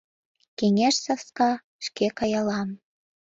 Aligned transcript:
Кеҥеж 0.57 0.95
саска 1.05 1.51
шке 1.85 2.07
каялам 2.17 2.69